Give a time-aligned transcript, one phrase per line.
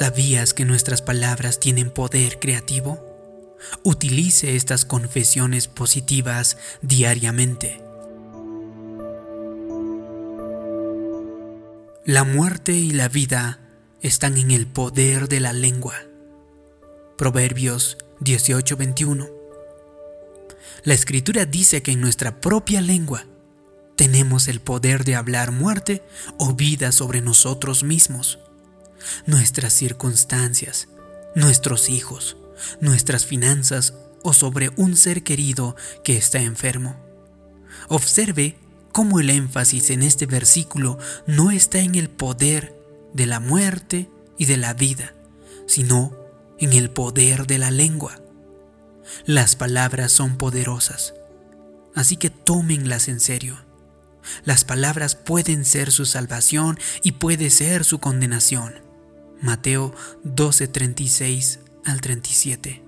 [0.00, 3.06] ¿Sabías que nuestras palabras tienen poder creativo?
[3.82, 7.82] Utilice estas confesiones positivas diariamente.
[12.06, 13.60] La muerte y la vida
[14.00, 15.96] están en el poder de la lengua.
[17.18, 19.28] Proverbios 18:21.
[20.82, 23.26] La escritura dice que en nuestra propia lengua
[23.96, 26.02] tenemos el poder de hablar muerte
[26.38, 28.38] o vida sobre nosotros mismos,
[29.26, 30.88] nuestras circunstancias,
[31.34, 32.36] nuestros hijos,
[32.80, 36.96] nuestras finanzas o sobre un ser querido que está enfermo.
[37.88, 38.56] Observe
[38.92, 42.74] cómo el énfasis en este versículo no está en el poder
[43.14, 45.14] de la muerte y de la vida,
[45.66, 46.16] sino
[46.58, 48.20] en el poder de la lengua.
[49.24, 51.14] Las palabras son poderosas,
[51.94, 53.64] así que tómenlas en serio.
[54.44, 58.89] Las palabras pueden ser su salvación y puede ser su condenación.
[59.42, 62.82] Mateo 12:36 al 37.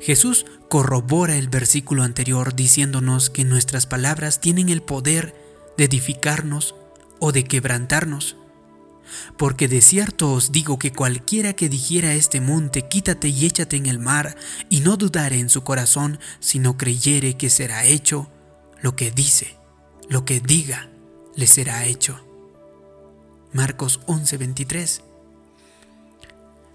[0.00, 5.34] Jesús corrobora el versículo anterior diciéndonos que nuestras palabras tienen el poder
[5.76, 6.74] de edificarnos
[7.18, 8.36] o de quebrantarnos.
[9.36, 13.76] Porque de cierto os digo que cualquiera que dijera a este monte, quítate y échate
[13.76, 14.36] en el mar,
[14.68, 18.30] y no dudare en su corazón, sino creyere que será hecho,
[18.80, 19.56] lo que dice,
[20.08, 20.90] lo que diga,
[21.34, 22.29] le será hecho.
[23.52, 25.02] Marcos 11:23.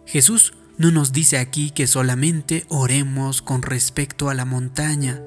[0.05, 5.21] Jesús no nos dice aquí que solamente oremos con respecto a la montaña,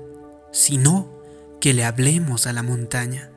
[0.52, 1.10] sino
[1.60, 3.30] que le hablemos a la montaña.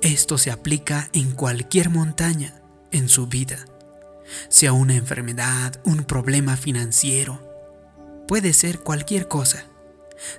[0.00, 3.66] Esto se aplica en cualquier montaña en su vida,
[4.48, 7.40] sea una enfermedad, un problema financiero,
[8.26, 9.64] puede ser cualquier cosa.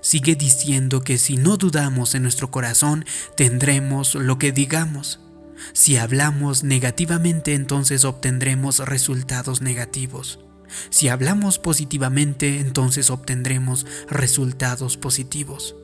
[0.02, 3.06] Sigue diciendo que si no dudamos en nuestro corazón,
[3.36, 5.20] tendremos lo que digamos.
[5.74, 10.40] Si hablamos negativamente, entonces obtendremos resultados negativos.
[10.90, 15.76] Si hablamos positivamente, entonces obtendremos resultados positivos.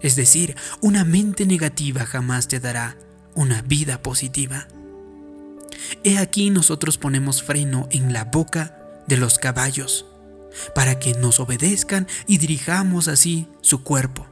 [0.00, 2.96] Es decir, una mente negativa jamás te dará
[3.34, 4.68] una vida positiva.
[6.02, 10.06] He aquí nosotros ponemos freno en la boca de los caballos
[10.74, 14.26] para que nos obedezcan y dirijamos así su cuerpo.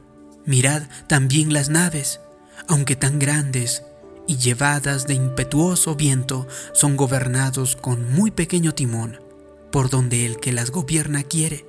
[0.45, 2.19] Mirad también las naves,
[2.67, 3.83] aunque tan grandes
[4.27, 9.19] y llevadas de impetuoso viento, son gobernados con muy pequeño timón,
[9.71, 11.65] por donde el que las gobierna quiere.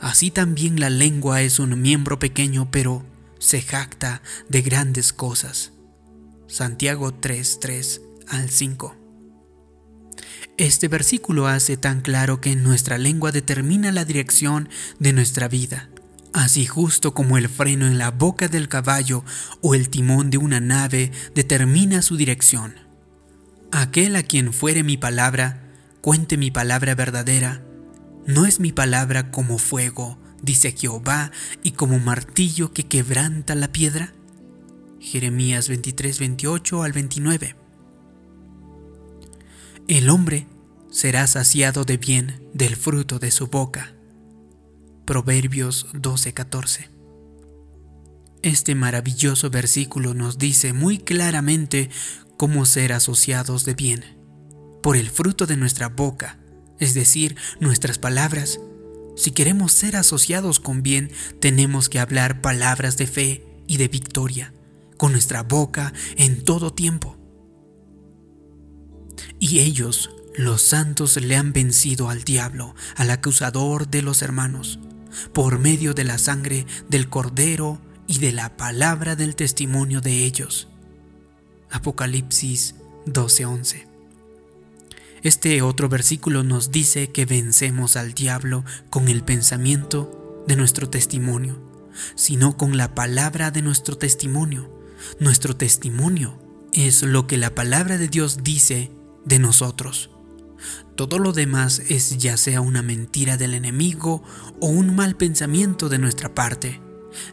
[0.00, 3.04] Así también la lengua es un miembro pequeño, pero
[3.38, 5.72] se jacta de grandes cosas.
[6.46, 8.96] Santiago 3, 3 al 5.
[10.56, 15.90] Este versículo hace tan claro que nuestra lengua determina la dirección de nuestra vida,
[16.36, 19.24] así justo como el freno en la boca del caballo
[19.62, 22.74] o el timón de una nave determina su dirección.
[23.72, 27.62] Aquel a quien fuere mi palabra, cuente mi palabra verdadera,
[28.26, 31.32] no es mi palabra como fuego, dice Jehová,
[31.62, 34.12] y como martillo que quebranta la piedra.
[35.00, 37.56] Jeremías 23, 28 al 29.
[39.88, 40.46] El hombre
[40.90, 43.95] será saciado de bien del fruto de su boca.
[45.06, 46.90] Proverbios 12:14.
[48.42, 51.90] Este maravilloso versículo nos dice muy claramente
[52.36, 54.04] cómo ser asociados de bien.
[54.82, 56.40] Por el fruto de nuestra boca,
[56.80, 58.58] es decir, nuestras palabras.
[59.16, 64.54] Si queremos ser asociados con bien, tenemos que hablar palabras de fe y de victoria,
[64.96, 67.16] con nuestra boca en todo tiempo.
[69.38, 74.80] Y ellos, los santos, le han vencido al diablo, al acusador de los hermanos,
[75.32, 80.68] por medio de la sangre del cordero y de la palabra del testimonio de ellos.
[81.70, 82.74] Apocalipsis
[83.06, 83.86] 12:11.
[85.22, 91.58] Este otro versículo nos dice que vencemos al diablo con el pensamiento de nuestro testimonio,
[92.14, 94.70] sino con la palabra de nuestro testimonio.
[95.18, 96.38] Nuestro testimonio
[96.72, 98.92] es lo que la palabra de Dios dice
[99.24, 100.10] de nosotros.
[100.94, 104.22] Todo lo demás es ya sea una mentira del enemigo
[104.60, 106.80] o un mal pensamiento de nuestra parte.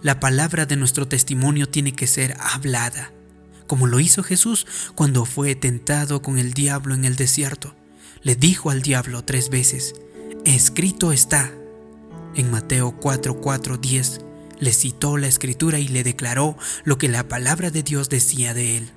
[0.02, 3.12] La palabra de nuestro testimonio tiene que ser hablada,
[3.68, 4.66] como lo hizo Jesús
[4.96, 7.76] cuando fue tentado con el diablo en el desierto.
[8.22, 9.96] Le dijo al diablo tres veces,
[10.46, 11.52] escrito está.
[12.36, 14.22] En Mateo 4, 4, 10
[14.64, 18.78] le citó la escritura y le declaró lo que la palabra de Dios decía de
[18.78, 18.92] él.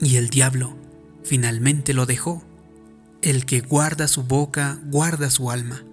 [0.00, 0.76] Y el diablo
[1.22, 2.42] finalmente lo dejó.
[3.28, 5.84] El que guarda su boca, guarda su alma,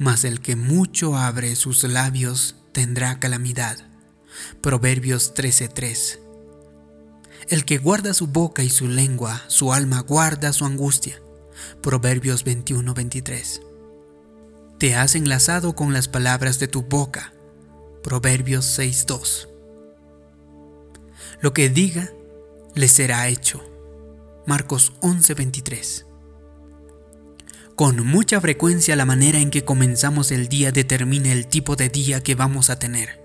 [0.00, 3.78] mas el que mucho abre sus labios tendrá calamidad.
[4.60, 6.18] Proverbios 13:3
[7.48, 11.22] El que guarda su boca y su lengua, su alma guarda su angustia,
[11.82, 13.60] Proverbios 21-23.
[14.80, 17.32] Te has enlazado con las palabras de tu boca.
[18.02, 19.46] Proverbios 6.2.
[21.40, 22.10] Lo que diga,
[22.74, 23.62] le será hecho.
[24.48, 26.06] Marcos 11:23.
[27.74, 32.22] Con mucha frecuencia la manera en que comenzamos el día determina el tipo de día
[32.22, 33.22] que vamos a tener.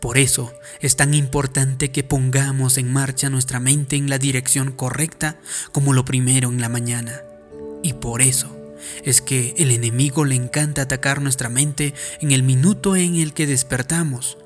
[0.00, 5.38] Por eso es tan importante que pongamos en marcha nuestra mente en la dirección correcta
[5.72, 7.22] como lo primero en la mañana.
[7.82, 8.56] Y por eso
[9.04, 13.46] es que el enemigo le encanta atacar nuestra mente en el minuto en el que
[13.46, 14.38] despertamos.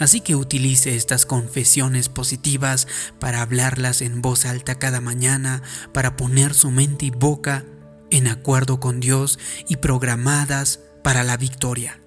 [0.00, 2.88] Así que utilice estas confesiones positivas
[3.20, 5.62] para hablarlas en voz alta cada mañana,
[5.92, 7.64] para poner su mente y boca
[8.10, 12.00] en acuerdo con Dios y programadas para la victoria.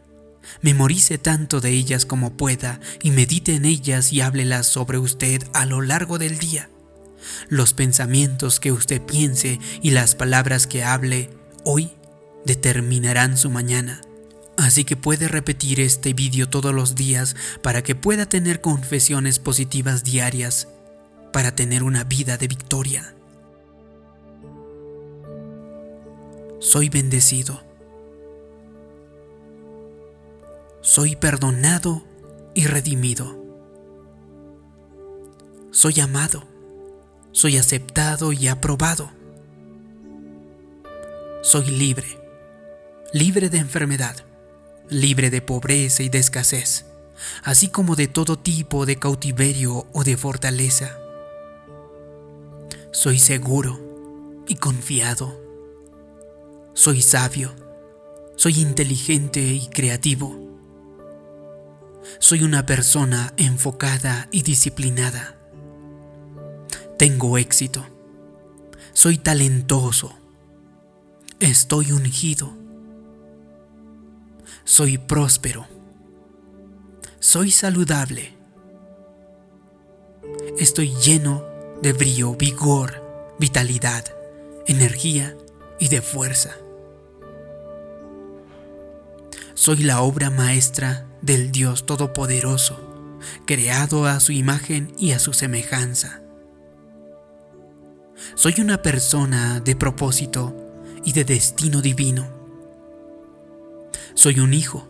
[0.61, 5.65] Memorice tanto de ellas como pueda y medite en ellas y háblelas sobre usted a
[5.65, 6.69] lo largo del día.
[7.49, 11.29] Los pensamientos que usted piense y las palabras que hable
[11.63, 11.91] hoy
[12.45, 14.01] determinarán su mañana.
[14.57, 20.03] Así que puede repetir este vídeo todos los días para que pueda tener confesiones positivas
[20.03, 20.67] diarias,
[21.31, 23.16] para tener una vida de victoria.
[26.59, 27.61] Soy bendecido.
[30.81, 32.03] Soy perdonado
[32.53, 33.37] y redimido.
[35.71, 36.43] Soy amado.
[37.31, 39.11] Soy aceptado y aprobado.
[41.43, 42.19] Soy libre.
[43.13, 44.15] Libre de enfermedad.
[44.89, 46.85] Libre de pobreza y de escasez.
[47.43, 50.97] Así como de todo tipo de cautiverio o de fortaleza.
[52.91, 53.79] Soy seguro
[54.47, 55.46] y confiado
[56.77, 57.55] soy sabio,
[58.35, 60.37] soy inteligente y creativo.
[62.19, 65.35] Soy una persona enfocada y disciplinada.
[66.99, 67.83] Tengo éxito.
[68.93, 70.19] Soy talentoso.
[71.39, 72.53] Estoy ungido.
[74.63, 75.65] Soy próspero.
[77.19, 78.35] Soy saludable.
[80.59, 81.43] Estoy lleno
[81.81, 84.05] de brío, vigor, vitalidad,
[84.67, 85.35] energía
[85.79, 86.55] y de fuerza.
[89.57, 93.17] Soy la obra maestra del Dios Todopoderoso,
[93.47, 96.21] creado a su imagen y a su semejanza.
[98.35, 100.55] Soy una persona de propósito
[101.03, 102.29] y de destino divino.
[104.13, 104.87] Soy un hijo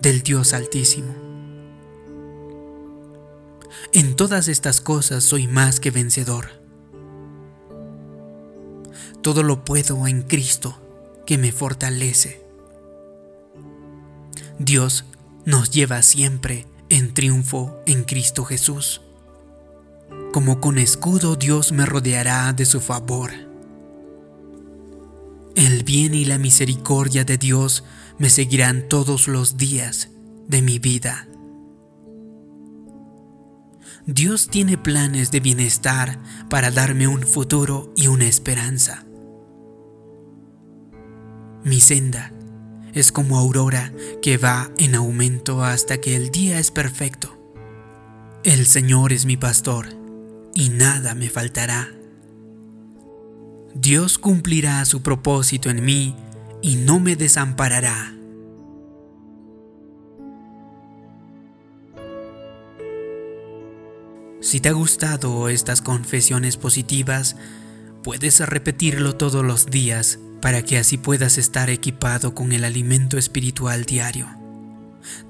[0.00, 1.12] del Dios Altísimo.
[3.92, 6.62] En todas estas cosas soy más que vencedor.
[9.22, 10.80] Todo lo puedo en Cristo
[11.26, 12.43] que me fortalece.
[14.58, 15.04] Dios
[15.44, 19.00] nos lleva siempre en triunfo en Cristo Jesús.
[20.32, 23.32] Como con escudo Dios me rodeará de su favor.
[25.56, 27.84] El bien y la misericordia de Dios
[28.18, 30.10] me seguirán todos los días
[30.46, 31.28] de mi vida.
[34.06, 39.04] Dios tiene planes de bienestar para darme un futuro y una esperanza.
[41.64, 42.30] Mi senda
[42.94, 43.92] es como aurora
[44.22, 47.36] que va en aumento hasta que el día es perfecto.
[48.44, 49.88] El Señor es mi pastor
[50.54, 51.90] y nada me faltará.
[53.74, 56.14] Dios cumplirá su propósito en mí
[56.62, 58.14] y no me desamparará.
[64.40, 67.34] Si te ha gustado estas confesiones positivas,
[68.04, 73.86] puedes repetirlo todos los días para que así puedas estar equipado con el alimento espiritual
[73.86, 74.28] diario.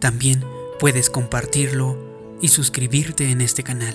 [0.00, 0.42] También
[0.80, 3.94] puedes compartirlo y suscribirte en este canal.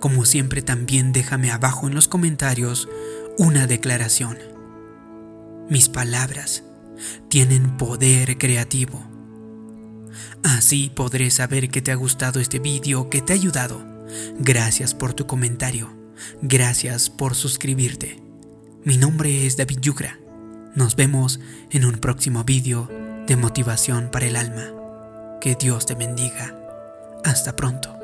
[0.00, 2.88] Como siempre también déjame abajo en los comentarios
[3.38, 4.36] una declaración.
[5.70, 6.64] Mis palabras
[7.28, 9.06] tienen poder creativo.
[10.42, 13.80] Así podré saber que te ha gustado este vídeo, que te ha ayudado.
[14.40, 15.96] Gracias por tu comentario.
[16.42, 18.25] Gracias por suscribirte.
[18.86, 20.16] Mi nombre es David Yucra.
[20.76, 21.40] Nos vemos
[21.72, 22.88] en un próximo vídeo
[23.26, 24.70] de motivación para el alma.
[25.40, 26.56] Que Dios te bendiga.
[27.24, 27.95] Hasta pronto.